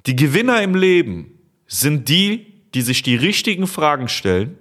Die 0.06 0.16
Gewinner 0.16 0.62
im 0.62 0.74
Leben 0.74 1.38
sind 1.66 2.08
die, 2.08 2.46
die 2.74 2.82
sich 2.82 3.02
die 3.02 3.16
richtigen 3.16 3.66
Fragen 3.66 4.08
stellen 4.08 4.58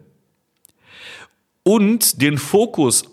und 1.63 2.21
den 2.21 2.37
Fokus 2.37 3.03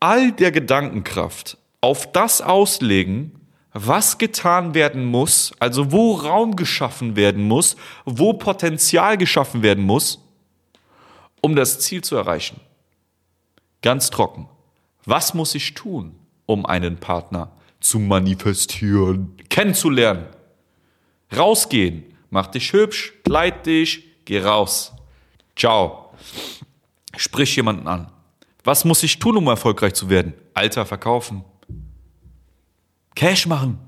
all 0.00 0.32
der 0.32 0.52
Gedankenkraft 0.52 1.58
auf 1.80 2.10
das 2.12 2.40
auslegen, 2.40 3.32
was 3.72 4.18
getan 4.18 4.74
werden 4.74 5.04
muss, 5.04 5.52
also 5.58 5.92
wo 5.92 6.14
Raum 6.14 6.56
geschaffen 6.56 7.16
werden 7.16 7.46
muss, 7.46 7.76
wo 8.04 8.32
Potenzial 8.32 9.16
geschaffen 9.16 9.62
werden 9.62 9.84
muss, 9.84 10.24
um 11.40 11.56
das 11.56 11.80
Ziel 11.80 12.02
zu 12.02 12.16
erreichen. 12.16 12.60
Ganz 13.82 14.10
trocken. 14.10 14.48
Was 15.04 15.34
muss 15.34 15.54
ich 15.54 15.74
tun, 15.74 16.14
um 16.46 16.66
einen 16.66 16.98
Partner 16.98 17.52
zu 17.80 17.98
manifestieren, 17.98 19.36
kennenzulernen? 19.48 20.26
Rausgehen. 21.34 22.04
Mach 22.30 22.48
dich 22.48 22.72
hübsch, 22.72 23.14
kleid 23.24 23.66
dich, 23.66 24.04
geh 24.24 24.40
raus. 24.40 24.92
Ciao. 25.56 26.12
Sprich 27.16 27.56
jemanden 27.56 27.88
an. 27.88 28.10
Was 28.64 28.84
muss 28.84 29.02
ich 29.02 29.18
tun, 29.18 29.36
um 29.36 29.46
erfolgreich 29.46 29.94
zu 29.94 30.10
werden? 30.10 30.34
Alter 30.52 30.84
verkaufen. 30.84 31.44
Cash 33.14 33.46
machen. 33.46 33.78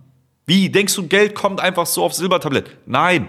Wie? 0.47 0.71
Denkst 0.71 0.95
du, 0.95 1.07
Geld 1.07 1.35
kommt 1.35 1.61
einfach 1.61 1.87
so 1.87 2.03
aufs 2.05 2.17
Silbertablett? 2.17 2.77
Nein. 2.87 3.29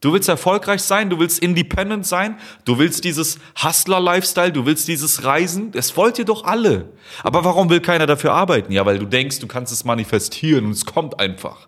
Du 0.00 0.12
willst 0.12 0.28
erfolgreich 0.28 0.82
sein, 0.82 1.10
du 1.10 1.18
willst 1.18 1.40
independent 1.40 2.06
sein, 2.06 2.38
du 2.64 2.78
willst 2.78 3.02
dieses 3.02 3.38
Hustler-Lifestyle, 3.60 4.52
du 4.52 4.64
willst 4.64 4.86
dieses 4.86 5.24
Reisen. 5.24 5.72
Das 5.72 5.96
wollt 5.96 6.18
ihr 6.20 6.24
doch 6.24 6.44
alle. 6.44 6.90
Aber 7.24 7.44
warum 7.44 7.68
will 7.68 7.80
keiner 7.80 8.06
dafür 8.06 8.32
arbeiten? 8.32 8.72
Ja, 8.72 8.86
weil 8.86 9.00
du 9.00 9.06
denkst, 9.06 9.40
du 9.40 9.48
kannst 9.48 9.72
es 9.72 9.84
manifestieren 9.84 10.66
und 10.66 10.70
es 10.72 10.86
kommt 10.86 11.18
einfach. 11.18 11.66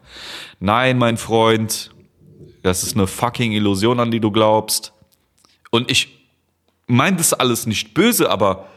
Nein, 0.61 0.97
mein 0.97 1.17
Freund, 1.17 1.91
das 2.63 2.85
ist 2.85 2.95
eine 2.95 3.09
fucking 3.09 3.51
Illusion, 3.51 3.99
an 3.99 4.13
die 4.13 4.21
du 4.21 4.31
glaubst. 4.31 4.93
Und 5.71 5.91
ich 5.91 6.21
meine 6.87 7.17
das 7.17 7.33
alles 7.33 7.67
nicht 7.67 7.95
böse, 7.95 8.31
aber 8.31 8.69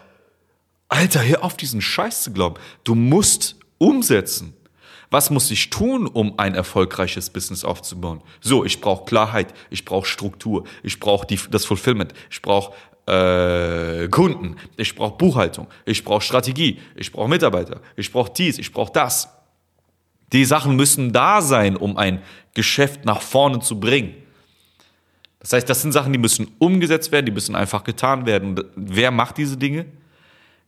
Alter, 0.87 1.23
hör 1.23 1.43
auf 1.43 1.57
diesen 1.57 1.81
Scheiß 1.81 2.23
zu 2.23 2.31
glauben. 2.31 2.55
Du 2.83 2.95
musst 2.95 3.55
umsetzen. 3.77 4.53
Was 5.13 5.29
muss 5.29 5.51
ich 5.51 5.69
tun, 5.69 6.07
um 6.07 6.39
ein 6.39 6.55
erfolgreiches 6.55 7.29
Business 7.29 7.63
aufzubauen? 7.63 8.21
So, 8.41 8.65
ich 8.65 8.81
brauche 8.81 9.05
Klarheit, 9.05 9.53
ich 9.69 9.85
brauche 9.85 10.07
Struktur, 10.07 10.63
ich 10.81 10.99
brauche 10.99 11.27
das 11.51 11.65
Fulfillment, 11.65 12.15
ich 12.31 12.41
brauche 12.41 12.73
äh, 13.05 14.07
Kunden, 14.07 14.55
ich 14.75 14.95
brauche 14.95 15.15
Buchhaltung, 15.15 15.67
ich 15.85 16.03
brauche 16.03 16.21
Strategie, 16.21 16.79
ich 16.95 17.11
brauche 17.11 17.29
Mitarbeiter, 17.29 17.79
ich 17.95 18.11
brauche 18.11 18.31
dies, 18.35 18.57
ich 18.57 18.71
brauche 18.71 18.91
das. 18.91 19.29
Die 20.31 20.45
Sachen 20.45 20.75
müssen 20.75 21.13
da 21.13 21.43
sein, 21.43 21.77
um 21.77 21.95
ein 21.95 22.23
Geschäft 22.55 23.05
nach 23.05 23.21
vorne 23.21 23.59
zu 23.59 23.79
bringen. 23.79 24.15
Das 25.37 25.53
heißt, 25.53 25.69
das 25.69 25.83
sind 25.83 25.91
Sachen, 25.91 26.11
die 26.11 26.17
müssen 26.17 26.47
umgesetzt 26.57 27.11
werden, 27.11 27.27
die 27.27 27.31
müssen 27.31 27.55
einfach 27.55 27.83
getan 27.83 28.25
werden. 28.25 28.59
wer 28.75 29.11
macht 29.11 29.37
diese 29.37 29.57
Dinge? 29.57 29.85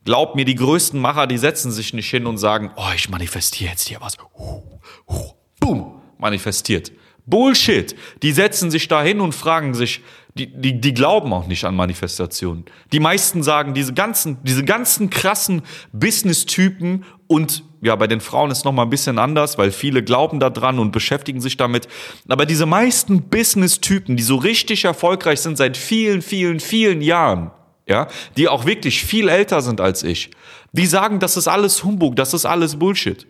Glaub 0.06 0.36
mir, 0.36 0.44
die 0.44 0.54
größten 0.54 1.00
Macher, 1.00 1.26
die 1.26 1.36
setzen 1.36 1.72
sich 1.72 1.92
nicht 1.92 2.08
hin 2.08 2.26
und 2.26 2.38
sagen, 2.38 2.70
oh, 2.76 2.90
ich 2.94 3.10
manifestiere 3.10 3.72
jetzt 3.72 3.88
hier 3.88 4.00
was. 4.00 4.16
Uh, 4.38 4.62
uh, 5.08 5.32
boom, 5.58 6.00
manifestiert. 6.16 6.92
Bullshit. 7.26 7.96
Die 8.22 8.30
setzen 8.30 8.70
sich 8.70 8.86
da 8.86 9.02
hin 9.02 9.20
und 9.20 9.34
fragen 9.34 9.74
sich, 9.74 10.02
die, 10.34 10.46
die, 10.46 10.80
die 10.80 10.94
glauben 10.94 11.32
auch 11.32 11.48
nicht 11.48 11.64
an 11.64 11.74
Manifestationen. 11.74 12.66
Die 12.92 13.00
meisten 13.00 13.42
sagen, 13.42 13.74
diese 13.74 13.94
ganzen, 13.94 14.38
diese 14.44 14.64
ganzen 14.64 15.10
krassen 15.10 15.62
Business-Typen 15.92 17.04
und 17.26 17.64
ja, 17.82 17.96
bei 17.96 18.06
den 18.06 18.20
Frauen 18.20 18.52
ist 18.52 18.64
noch 18.64 18.72
mal 18.72 18.84
ein 18.84 18.90
bisschen 18.90 19.18
anders, 19.18 19.58
weil 19.58 19.72
viele 19.72 20.04
glauben 20.04 20.38
da 20.38 20.50
dran 20.50 20.78
und 20.78 20.92
beschäftigen 20.92 21.40
sich 21.40 21.56
damit. 21.56 21.88
Aber 22.28 22.46
diese 22.46 22.66
meisten 22.66 23.28
Business-Typen, 23.28 24.16
die 24.16 24.22
so 24.22 24.36
richtig 24.36 24.84
erfolgreich 24.84 25.40
sind 25.40 25.58
seit 25.58 25.76
vielen, 25.76 26.22
vielen, 26.22 26.60
vielen 26.60 27.02
Jahren, 27.02 27.50
ja, 27.86 28.08
die 28.36 28.48
auch 28.48 28.66
wirklich 28.66 29.04
viel 29.04 29.28
älter 29.28 29.62
sind 29.62 29.80
als 29.80 30.02
ich, 30.02 30.30
die 30.72 30.86
sagen, 30.86 31.20
das 31.20 31.36
ist 31.36 31.48
alles 31.48 31.84
Humbug, 31.84 32.16
das 32.16 32.34
ist 32.34 32.44
alles 32.44 32.76
Bullshit. 32.76 33.26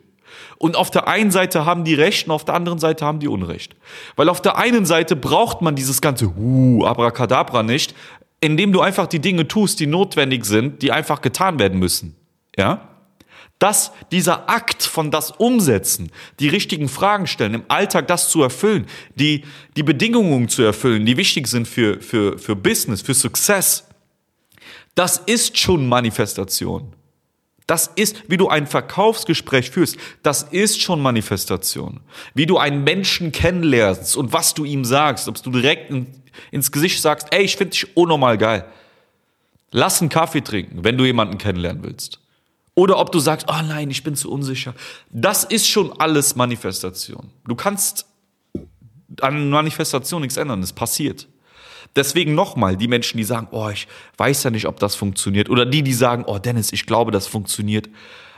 Und 0.57 0.75
auf 0.75 0.89
der 0.89 1.07
einen 1.07 1.31
Seite 1.31 1.65
haben 1.65 1.83
die 1.83 1.93
Recht 1.93 2.27
und 2.27 2.33
auf 2.33 2.43
der 2.43 2.55
anderen 2.55 2.79
Seite 2.79 3.05
haben 3.05 3.19
die 3.19 3.27
Unrecht. 3.27 3.75
Weil 4.15 4.27
auf 4.27 4.41
der 4.41 4.57
einen 4.57 4.85
Seite 4.85 5.15
braucht 5.15 5.61
man 5.61 5.75
dieses 5.75 6.01
ganze 6.01 6.27
uh, 6.35 6.83
Abracadabra 6.83 7.61
nicht, 7.61 7.93
indem 8.41 8.71
du 8.71 8.81
einfach 8.81 9.07
die 9.07 9.19
Dinge 9.19 9.47
tust, 9.47 9.79
die 9.79 9.87
notwendig 9.87 10.45
sind, 10.45 10.81
die 10.81 10.91
einfach 10.91 11.21
getan 11.21 11.59
werden 11.59 11.79
müssen. 11.79 12.15
Ja? 12.57 12.87
dass 13.59 13.91
dieser 14.11 14.49
Akt 14.49 14.83
von 14.83 15.09
das 15.09 15.31
Umsetzen, 15.31 16.11
die 16.39 16.47
richtigen 16.47 16.87
Fragen 16.89 17.25
stellen, 17.25 17.55
im 17.55 17.63
Alltag 17.69 18.07
das 18.07 18.29
zu 18.29 18.43
erfüllen, 18.43 18.85
die, 19.15 19.43
die 19.75 19.83
Bedingungen 19.83 20.47
zu 20.47 20.61
erfüllen, 20.61 21.05
die 21.05 21.17
wichtig 21.17 21.47
sind 21.47 21.67
für, 21.67 21.99
für, 21.99 22.37
für 22.37 22.55
Business, 22.55 23.01
für 23.01 23.15
Success, 23.15 23.86
das 24.97 25.19
ist 25.19 25.59
schon 25.59 25.87
Manifestation. 25.87 26.93
Das 27.67 27.91
ist, 27.95 28.23
wie 28.29 28.37
du 28.37 28.49
ein 28.49 28.65
Verkaufsgespräch 28.65 29.69
führst, 29.69 29.97
das 30.23 30.41
ist 30.41 30.81
schon 30.81 31.01
Manifestation. 31.01 31.99
Wie 32.33 32.47
du 32.47 32.57
einen 32.57 32.83
Menschen 32.83 33.31
kennenlernst 33.31 34.17
und 34.17 34.33
was 34.33 34.55
du 34.55 34.65
ihm 34.65 34.85
sagst, 34.85 35.27
ob 35.27 35.41
du 35.43 35.51
direkt 35.51 35.91
in, 35.91 36.07
ins 36.49 36.71
Gesicht 36.71 36.99
sagst, 36.99 37.27
ey, 37.31 37.43
ich 37.43 37.57
finde 37.57 37.71
dich 37.71 37.95
unnormal 37.95 38.39
geil. 38.39 38.65
Lass 39.69 40.01
einen 40.01 40.09
Kaffee 40.09 40.41
trinken, 40.41 40.83
wenn 40.83 40.97
du 40.97 41.05
jemanden 41.05 41.37
kennenlernen 41.37 41.83
willst. 41.83 42.19
Oder 42.73 42.97
ob 42.97 43.11
du 43.11 43.19
sagst, 43.19 43.47
oh 43.49 43.61
nein, 43.67 43.91
ich 43.91 44.03
bin 44.03 44.15
zu 44.15 44.31
unsicher. 44.31 44.73
Das 45.11 45.43
ist 45.43 45.67
schon 45.67 45.91
alles 45.99 46.35
Manifestation. 46.35 47.29
Du 47.45 47.53
kannst 47.53 48.07
an 49.21 49.51
Manifestation 49.51 50.21
nichts 50.21 50.37
ändern, 50.37 50.63
es 50.63 50.73
passiert. 50.73 51.27
Deswegen 51.97 52.35
nochmal, 52.35 52.77
die 52.77 52.87
Menschen, 52.87 53.17
die 53.17 53.23
sagen, 53.23 53.47
oh, 53.51 53.69
ich 53.69 53.87
weiß 54.17 54.43
ja 54.43 54.51
nicht, 54.51 54.67
ob 54.67 54.79
das 54.79 54.95
funktioniert. 54.95 55.49
Oder 55.49 55.65
die, 55.65 55.81
die 55.81 55.93
sagen, 55.93 56.23
oh, 56.25 56.37
Dennis, 56.37 56.71
ich 56.71 56.85
glaube, 56.85 57.11
das 57.11 57.27
funktioniert. 57.27 57.89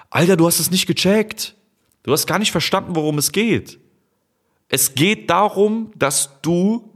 Alter, 0.10 0.38
du 0.38 0.48
hast 0.48 0.60
es 0.60 0.72
nicht 0.72 0.88
gecheckt. 0.88 1.56
Du 2.04 2.14
hast 2.14 2.26
gar 2.26 2.40
nicht 2.40 2.52
verstanden, 2.52 2.96
worum 2.96 3.18
es 3.18 3.32
geht. 3.32 3.78
Es 4.70 4.96
geht 4.96 5.30
darum, 5.30 5.92
dass 5.96 6.42
du 6.42 6.90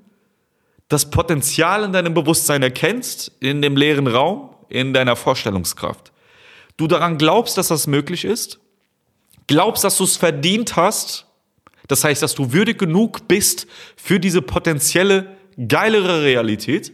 das 0.88 1.10
Potenzial 1.10 1.84
in 1.84 1.92
deinem 1.92 2.14
Bewusstsein 2.14 2.64
erkennst, 2.64 3.32
in 3.40 3.62
dem 3.62 3.76
leeren 3.76 4.08
Raum, 4.08 4.56
in 4.70 4.94
deiner 4.94 5.16
Vorstellungskraft. 5.16 6.12
Du 6.78 6.88
daran 6.88 7.18
glaubst, 7.18 7.58
dass 7.58 7.68
das 7.68 7.88
möglich 7.88 8.26
ist, 8.26 8.60
glaubst, 9.48 9.84
dass 9.84 9.98
du 9.98 10.06
es 10.06 10.18
verdient 10.18 10.76
hast, 10.76 11.26
das 11.88 12.04
heißt, 12.04 12.24
dass 12.24 12.36
du 12.36 12.54
würdig 12.54 12.78
genug 12.78 13.28
bist 13.28 13.68
für 13.98 14.20
diese 14.20 14.42
potenzielle 14.42 15.36
geilere 15.68 16.24
Realität. 16.24 16.92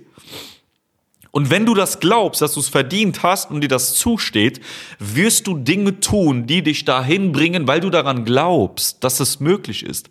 Und 1.31 1.51
wenn 1.51 1.65
du 1.65 1.75
das 1.75 1.99
glaubst, 1.99 2.41
dass 2.41 2.53
du 2.53 2.59
es 2.59 2.69
verdient 2.69 3.21
hast 3.21 3.51
und 3.51 3.61
dir 3.61 3.67
das 3.67 3.95
zusteht, 3.95 4.61
wirst 4.97 5.45
du 5.47 5.57
Dinge 5.57 5.99
tun, 5.99 6.47
die 6.47 6.63
dich 6.63 6.85
dahin 6.85 7.31
bringen, 7.31 7.67
weil 7.67 7.79
du 7.81 7.89
daran 7.89 8.25
glaubst, 8.25 9.03
dass 9.03 9.19
es 9.19 9.39
möglich 9.39 9.85
ist. 9.85 10.09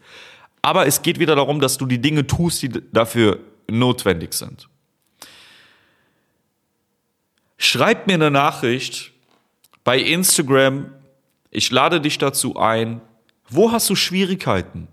Aber 0.63 0.87
es 0.87 1.03
geht 1.03 1.19
wieder 1.19 1.35
darum, 1.35 1.61
dass 1.61 1.77
du 1.77 1.87
die 1.87 2.01
Dinge 2.01 2.27
tust, 2.27 2.63
die 2.63 2.69
dafür 2.93 3.41
notwendig 3.69 4.33
sind. 4.33 4.69
Schreib 7.57 8.07
mir 8.07 8.15
eine 8.15 8.31
Nachricht 8.31 9.13
bei 9.83 9.99
Instagram. 9.99 10.93
Ich 11.51 11.71
lade 11.71 12.01
dich 12.01 12.19
dazu 12.19 12.57
ein, 12.57 13.01
Wo 13.51 13.73
hast 13.73 13.89
du 13.91 13.97
Schwierigkeiten? 13.97 14.89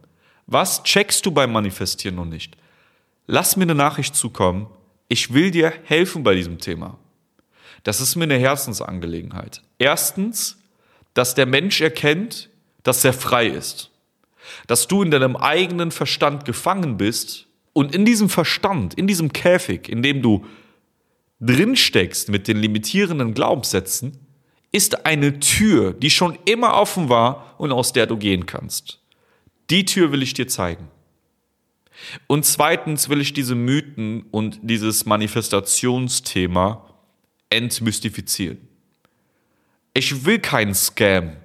Was 0.48 0.84
checkst 0.84 1.26
du 1.26 1.32
beim 1.32 1.52
Manifestieren 1.52 2.16
noch 2.16 2.26
nicht? 2.26 2.56
Lass 3.28 3.58
mir 3.58 3.64
eine 3.64 3.76
Nachricht 3.76 4.16
zukommen. 4.16 4.68
Ich 5.08 5.34
will 5.34 5.52
dir 5.52 5.74
helfen 5.84 6.24
bei 6.24 6.36
diesem 6.36 6.60
Thema. 6.60 6.98
Das 7.84 8.02
ist 8.02 8.16
mir 8.16 8.24
eine 8.24 8.38
Herzensangelegenheit. 8.38 9.62
Erstens, 9.78 10.58
dass 11.14 11.36
der 11.36 11.46
Mensch 11.46 11.82
erkennt, 11.82 12.50
dass 12.84 13.04
er 13.04 13.14
frei 13.14 13.48
ist. 13.48 13.92
Dass 14.68 14.88
du 14.88 15.02
in 15.02 15.12
deinem 15.12 15.36
eigenen 15.36 15.92
Verstand 15.92 16.46
gefangen 16.46 16.98
bist 16.98 17.48
und 17.74 17.96
in 17.96 18.06
diesem 18.06 18.30
Verstand, 18.30 18.94
in 18.94 19.08
diesem 19.08 19.34
Käfig, 19.34 19.90
in 19.90 20.02
dem 20.02 20.22
du 20.22 20.46
drinsteckst 21.42 22.30
mit 22.30 22.48
den 22.48 22.58
limitierenden 22.58 23.34
Glaubenssätzen, 23.34 24.20
ist 24.72 25.06
eine 25.06 25.40
Tür, 25.40 25.94
die 25.94 26.10
schon 26.10 26.38
immer 26.46 26.76
offen 26.76 27.10
war 27.10 27.56
und 27.58 27.72
aus 27.72 27.94
der 27.94 28.08
du 28.08 28.18
gehen 28.18 28.46
kannst. 28.46 29.00
Die 29.70 29.86
Tür 29.86 30.12
will 30.12 30.22
ich 30.22 30.34
dir 30.34 30.48
zeigen. 30.48 30.90
Und 32.28 32.46
zweitens 32.46 33.10
will 33.10 33.22
ich 33.22 33.34
diese 33.34 33.56
Mythen 33.56 34.24
und 34.32 34.60
dieses 34.62 35.06
Manifestationsthema 35.06 36.86
entmystifizieren. 37.50 38.68
Ich 39.94 40.26
will 40.26 40.40
keinen 40.40 40.76
Scam. 40.76 41.38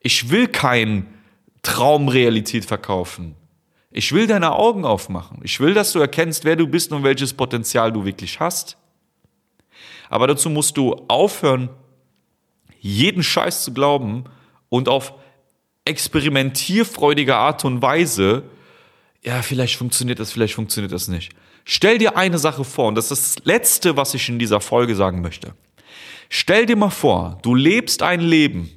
Ich 0.00 0.30
will 0.30 0.46
kein 0.46 1.06
Traumrealität 1.62 2.64
verkaufen. 2.64 3.34
Ich 3.90 4.12
will 4.12 4.26
deine 4.26 4.52
Augen 4.52 4.84
aufmachen. 4.84 5.40
Ich 5.42 5.58
will, 5.60 5.74
dass 5.74 5.92
du 5.92 5.98
erkennst, 5.98 6.44
wer 6.44 6.56
du 6.56 6.66
bist 6.66 6.92
und 6.92 7.02
welches 7.02 7.32
Potenzial 7.32 7.92
du 7.92 8.04
wirklich 8.04 8.38
hast. 8.38 8.76
Aber 10.08 10.26
dazu 10.26 10.50
musst 10.50 10.76
du 10.76 10.94
aufhören, 11.08 11.68
jeden 12.80 13.22
Scheiß 13.22 13.64
zu 13.64 13.72
glauben 13.72 14.24
und 14.68 14.88
auf 14.88 15.14
experimentierfreudige 15.84 17.36
Art 17.36 17.64
und 17.64 17.82
Weise, 17.82 18.44
ja, 19.24 19.42
vielleicht 19.42 19.76
funktioniert 19.76 20.20
das, 20.20 20.32
vielleicht 20.32 20.54
funktioniert 20.54 20.92
das 20.92 21.08
nicht. 21.08 21.32
Stell 21.64 21.98
dir 21.98 22.16
eine 22.16 22.38
Sache 22.38 22.64
vor, 22.64 22.88
und 22.88 22.94
das 22.94 23.10
ist 23.10 23.36
das 23.36 23.44
Letzte, 23.44 23.96
was 23.96 24.14
ich 24.14 24.28
in 24.28 24.38
dieser 24.38 24.60
Folge 24.60 24.94
sagen 24.94 25.20
möchte. 25.20 25.54
Stell 26.28 26.66
dir 26.66 26.76
mal 26.76 26.90
vor, 26.90 27.38
du 27.42 27.54
lebst 27.54 28.02
ein 28.02 28.20
Leben, 28.20 28.70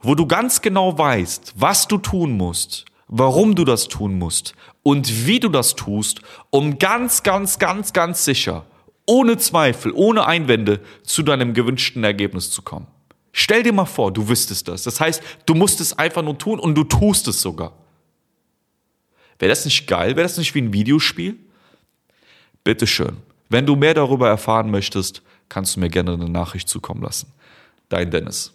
wo 0.00 0.14
du 0.14 0.26
ganz 0.26 0.60
genau 0.60 0.96
weißt, 0.96 1.54
was 1.56 1.88
du 1.88 1.98
tun 1.98 2.36
musst, 2.36 2.84
warum 3.08 3.54
du 3.54 3.64
das 3.64 3.88
tun 3.88 4.18
musst 4.18 4.54
und 4.82 5.26
wie 5.26 5.40
du 5.40 5.48
das 5.48 5.74
tust, 5.74 6.20
um 6.50 6.78
ganz, 6.78 7.22
ganz, 7.22 7.58
ganz, 7.58 7.92
ganz 7.92 8.24
sicher 8.24 8.66
ohne 9.06 9.36
Zweifel, 9.36 9.92
ohne 9.94 10.26
Einwände 10.26 10.80
zu 11.02 11.22
deinem 11.22 11.54
gewünschten 11.54 12.04
Ergebnis 12.04 12.50
zu 12.50 12.62
kommen. 12.62 12.88
Stell 13.32 13.62
dir 13.62 13.72
mal 13.72 13.84
vor, 13.84 14.12
du 14.12 14.28
wüsstest 14.28 14.66
das. 14.68 14.82
Das 14.82 15.00
heißt, 15.00 15.22
du 15.46 15.54
musst 15.54 15.80
es 15.80 15.96
einfach 15.96 16.22
nur 16.22 16.38
tun 16.38 16.58
und 16.58 16.74
du 16.74 16.84
tust 16.84 17.28
es 17.28 17.40
sogar. 17.40 17.72
Wäre 19.38 19.50
das 19.50 19.64
nicht 19.64 19.86
geil? 19.86 20.16
Wäre 20.16 20.24
das 20.24 20.38
nicht 20.38 20.54
wie 20.54 20.62
ein 20.62 20.72
Videospiel? 20.72 21.36
Bitteschön. 22.64 23.18
Wenn 23.48 23.66
du 23.66 23.76
mehr 23.76 23.94
darüber 23.94 24.28
erfahren 24.28 24.70
möchtest, 24.70 25.22
kannst 25.48 25.76
du 25.76 25.80
mir 25.80 25.88
gerne 25.88 26.14
eine 26.14 26.28
Nachricht 26.28 26.68
zukommen 26.68 27.02
lassen. 27.02 27.32
Dein 27.88 28.10
Dennis. 28.10 28.52